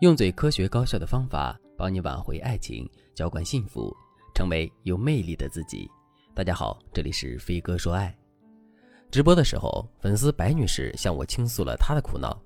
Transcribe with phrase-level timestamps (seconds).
[0.00, 3.96] 用最科学高效的方法帮你挽回爱情，浇灌幸福，
[4.34, 5.90] 成为有魅力的自己。
[6.34, 8.14] 大家好，这里是飞哥说爱。
[9.10, 12.38] 直播的时候，粉丝白女士向我倾诉了她的苦恼。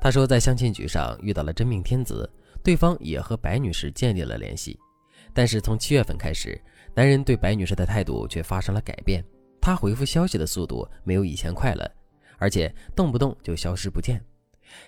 [0.00, 2.30] 她说，在相亲局上遇到了真命天子，
[2.62, 4.78] 对方也和白女士建立了联系。
[5.34, 6.56] 但是从七月份开始，
[6.94, 9.24] 男人对白女士的态度却发生了改变。
[9.60, 11.90] 他回复消息的速度没有以前快了，
[12.38, 14.24] 而且动不动就消失不见。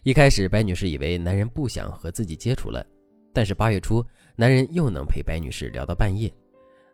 [0.03, 2.85] 一开始，白女士以为男人不想和自己接触了，
[3.33, 4.05] 但是八月初，
[4.37, 6.33] 男人又能陪白女士聊到半夜。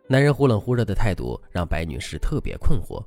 [0.07, 3.03] 男人忽冷忽热的态度让白女士特别困惑。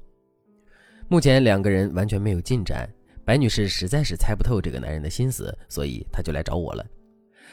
[1.09, 2.93] 目前两个人完全没有进展，
[3.25, 6.85] 白女士实在是猜不透这个男人的心思，所以她就来找我了。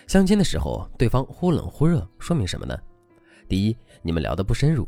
[0.08, 2.78] 相亲的时候，对方忽冷忽热，说明什么呢？
[3.48, 4.88] 第一，你们聊得不深入，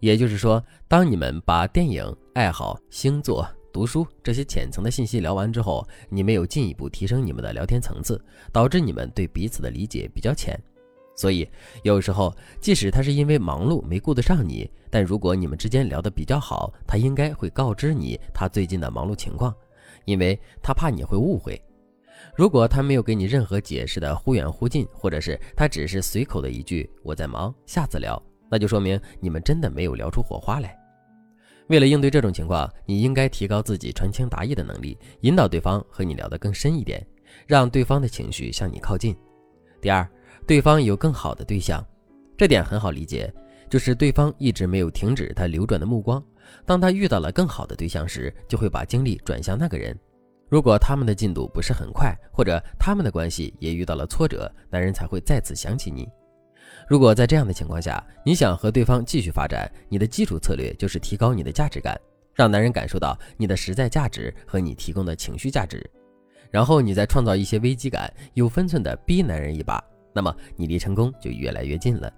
[0.00, 3.48] 也就是说，当你们把电影、爱好、星座。
[3.72, 8.22] 读书这些浅层的信息聊完之后，你没有进一步提升你们的聊天层次，
[8.52, 10.60] 导致你们对彼此的理解比较浅。
[11.16, 11.48] 所以
[11.82, 19.54] 有时候，即使他是因为忙碌没顾得上你，但如果你们之间聊得比较好，他应该会告知你他最近的忙碌情况，
[20.04, 21.60] 因为他怕你会误会。
[22.36, 28.20] 如果他没有给你任何解释的忽远忽近，或者是他只是随口的一句“我在忙，下次聊”，
[28.50, 30.81] 那就说明你们真的没有聊出火花来。
[31.68, 37.04] 为了应对这种情况，你应该提高自己传情达意的能力，引导对方和你聊得更深一点，
[37.46, 39.16] 让对方的情绪向你靠近。
[39.80, 40.06] 第二，
[40.46, 41.84] 对方有更好的对象，
[42.36, 43.32] 这点很好理解，
[43.70, 46.22] 就是对方一直没有停止他流转的目光。
[46.66, 49.98] 当他遇到了更好的对象时，就会把精力转向那个人。
[50.48, 56.06] 如果他们的进度不是很快，或者他们的关系也遇到了挫折，男人才会再次想起你。
[56.88, 61.98] 如果在这样的情况下，你想和对方继续发展，你的基础策略就是提高你的价值感，
[62.34, 65.88] 让男人感受到你的实在价值和你提供的情绪价值，
[66.50, 72.12] 然后你再创造一些危机感，有分寸的逼男人一把，那么你离成功就越来越近了。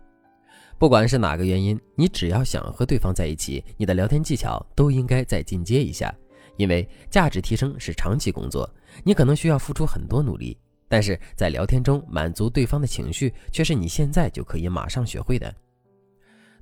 [0.76, 6.12] 不管是哪个原因，你只要想和对方在一起，你的聊天技巧都应该再进阶一下，
[6.56, 8.68] 因为价值提升是长期工作，
[9.04, 10.58] 你可能需要付出很多努力。
[10.94, 15.52] 但是在聊天中满足对方的情绪，却是你现在就可以马上学会的。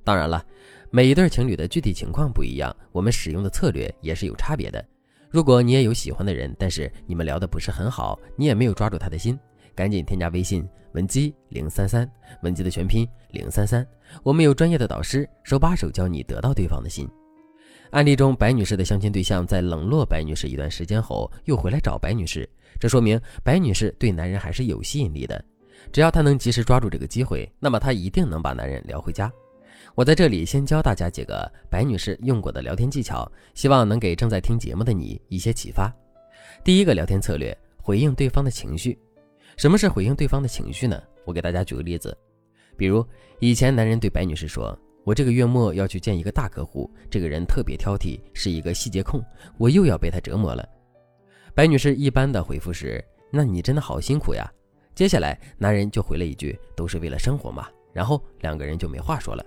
[0.03, 0.43] 当然了，
[0.89, 4.83] 每一对情侣的具体情况不一样，我们使用的策略也是有差别的。
[5.29, 9.39] 如果你也有喜欢的人，但是你们聊的不是很好，你也没有抓住他的心，
[9.75, 12.11] 赶紧添加微信文姬零三三，
[12.41, 13.87] 文姬的全拼零三三，
[14.23, 17.07] 我们有专业的导师手把手教你得到对方的心。
[17.93, 22.49] 案例中，白女士的相亲对象在冷落白女士一段时间后，又回来找白女士。
[22.79, 25.45] 这说明白女士对男人还是有吸引力的，
[25.91, 29.31] 只要她能及时抓住这个机会，那么她一定能把男人聊回家。
[29.93, 35.93] 我在这里先教大家几个白女士用过的聊天技巧，希望能给正在听节目的你一些启发。
[36.63, 38.97] 第一个聊天策略：回应对方的情绪。
[39.55, 40.99] 什么是回应对方的情绪呢？
[41.25, 42.17] 我给大家举个例子，
[42.75, 43.05] 比如
[43.37, 49.23] 以前男人对白女士说：“我这个月末要去见一个大客户，这个人特别挑剔，是一个细节控，
[49.57, 50.67] 我又要被他折磨了。”
[51.53, 54.49] 白女士一般的回复是：“那你真的好辛苦呀。”
[54.95, 59.45] 接下来，男人就回了一句：“都是为了生活嘛。”然后两个人就没话说了。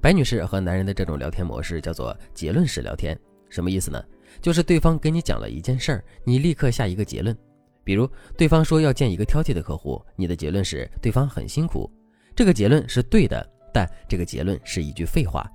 [0.00, 4.02] 白女士和男人的这种聊天模式叫做结论式聊天，什么意思呢？
[4.40, 7.36] 就是对方跟你讲了一件事儿，你立刻下一个结论。
[7.84, 11.90] 比如，对方说要见一个挑剔的客户，你的结论是对方很辛苦。
[12.34, 15.46] 这个结论是对的，但这个结论是一句废话。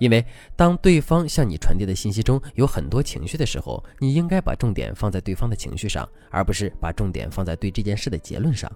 [0.00, 0.26] 因为
[0.56, 8.68] 当对方向你传递的信息中有很多情绪的时候，你应该把重点放在对方的情绪上，而不是把重点放在对这件事的结论上。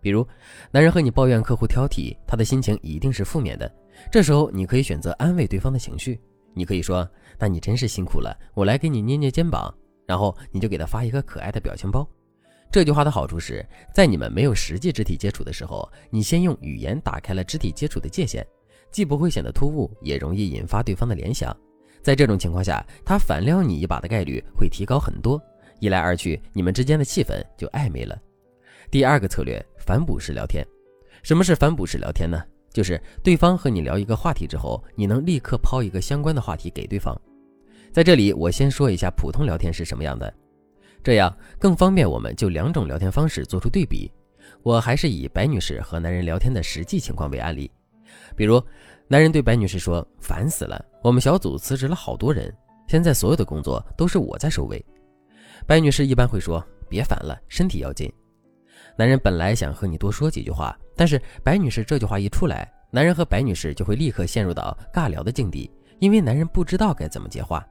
[0.00, 0.26] 比如，
[0.72, 3.72] 男人和你抱怨客户挑剔，他的心情一定是负面的。
[4.10, 6.20] 这时候，你可以选择安慰对方的情绪，
[6.54, 7.08] 你可以说
[7.38, 9.72] ：“那你真是辛苦了，我来给你捏捏肩膀。”
[10.08, 12.04] 然后你就给他发一个可爱的表情包。
[12.70, 18.46] 这句话的好处是在你们没有实际肢体接触的时候，你先用语言打开了肢体接触的界限。
[18.90, 21.54] 既不会显得突兀，也容易引发对方的联想。
[22.02, 25.38] 在这种情况下，他反撩你一把的概率会提高很多。
[25.78, 28.18] 一来二去，你们之间的气氛就暧昧了。
[28.90, 30.66] 第二个策略，反哺式聊天。
[31.22, 32.42] 什么是反哺式聊天呢？
[32.72, 37.14] 就是对方和你聊一个话题之后，你能立刻抛一个相关的话题给对方。
[37.92, 40.32] 在这里，我先说一下普通聊天是什么样的，
[41.02, 44.10] 这样更方便我们就两种聊天方式做出对比。
[44.62, 47.70] 我还是以白女士和男人聊天的实际情况为案例。
[48.36, 48.62] 比如，
[49.06, 52.52] 男人对白女士说：“烦死了，我们小组辞职了好多人，
[52.86, 54.84] 现在所有的工作都是我在收尾。”
[55.66, 58.12] 白女士一般会说：“别烦了，身体要紧。”
[58.96, 65.70] 男人本来想和你多说几句话，但是白女士这句话一出来，男人和白女士就会立刻陷入到尬聊的境地，
[66.00, 67.64] 因为男人不知道该怎么接话。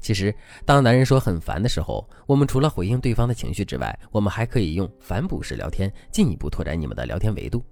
[0.00, 0.34] 其实，
[0.64, 7.62] 当男人说很烦的时候，我们除了回应对方的情绪之外，我们还可以用反哺式聊天进一步拓展你们的聊天维度。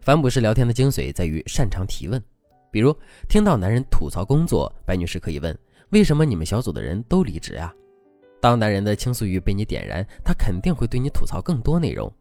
[0.00, 2.22] 反哺式聊天的精髓在于擅长提问，
[2.70, 2.94] 比如
[3.28, 5.56] 听到男人吐槽工作，白女士可以问：
[5.90, 7.72] 为什么你们小组的人都离职呀？
[8.40, 12.12] 当男人的倾诉欲被你点燃，他肯定会对你吐槽更多内容。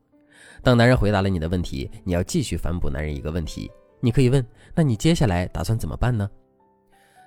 [0.63, 4.43] 当男人回答了你的问题，你要继续反哺男人一个问题，你可以问：
[4.73, 6.29] 那你接下来打算怎么办呢？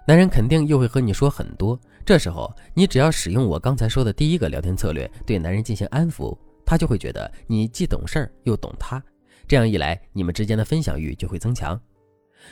[0.08, 6.34] 男人肯定又会和你说很多，这时候你只要使用我刚才说的第一个聊天策略，对男人进行安抚，
[6.64, 9.04] 他就会觉得你既懂事儿又懂他，
[9.46, 11.78] 这样一来，你们之间的分享欲就会增强。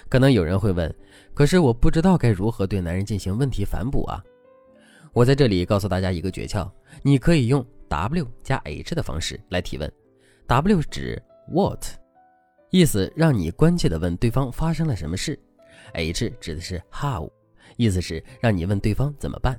[0.06, 0.94] 可能有人会问，
[1.32, 4.22] 可是我不知道该如何对男人进行问题反哺啊？
[5.14, 6.70] 我在这里告诉大家一个诀窍，
[7.00, 9.90] 你可以用 W 加 H 的方式来提问
[10.46, 11.86] ，W 指 What，
[12.68, 15.40] 意思让你关切的问对方发生了什么事
[15.94, 17.32] ，H 指的是 How。
[17.76, 19.58] 意思是让你问对方怎么办。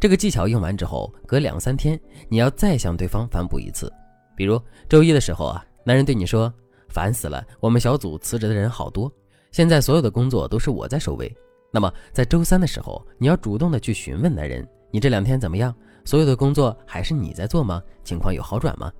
[0.00, 3.92] 这个技巧用完之后，隔两三天你要再向对方反哺一次。
[4.36, 6.52] 比如周一的时候啊，男人对你说
[6.88, 9.12] ：“烦死了，我们小组辞职的人好多，
[9.52, 11.34] 现在所有的工作都是我在收尾。”
[11.72, 15.74] 那么在周三的时候，你要主动的去询问男人：“你这两天怎么样？
[16.04, 17.82] 所有的工作还是你在做吗？
[18.02, 18.90] 情况有好转吗？”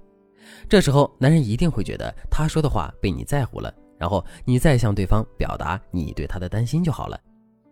[0.69, 7.19] 这时候男人一定会觉得他说的话被你在乎了，然后你再向对方表达你对他的担心就好了。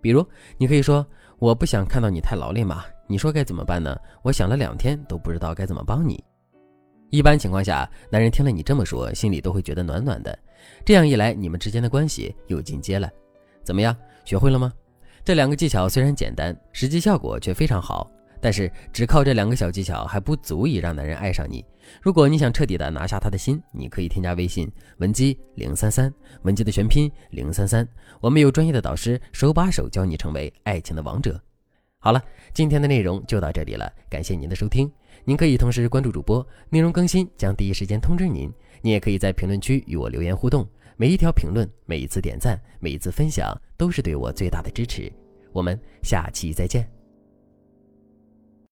[0.05, 0.23] 比如，
[0.59, 1.07] 你可以说
[1.41, 3.99] ：“我不想看到你太劳累嘛，你说该怎么办呢？
[4.21, 6.23] 我想了两天都不知道该怎么帮你。”
[7.09, 10.39] 一般情况下，男人听了你这么说，心里都会觉得暖暖的。
[10.85, 13.11] 这样一来，你们之间的关系又进阶了。
[13.63, 13.97] 怎么样，
[14.27, 14.71] 学会了吗？
[15.25, 18.11] 这两个技巧虽然简单，实际效果却非常好。
[18.45, 21.65] 但是只靠这两个小技巧还不足以让男人爱上你。
[22.03, 26.13] 如果你想彻底的拿下他的心，你可以添加微信文姬零三三，
[26.43, 27.89] 文姬的全拼零三三，
[28.21, 31.41] 我们有专业的导师手把手教你成为爱情的王者。
[31.99, 34.93] 好了，今天的内容就到这里了，感谢您的收听。
[35.25, 38.53] 您可以同时关注主播，内容更新将第一时间通知您。
[38.83, 40.69] 您也可以在评论区与我留言互动，
[40.99, 45.11] 每一条评论、每一次点赞、每一次分享都是对我最大的支持。
[45.51, 46.87] 我们下期再见。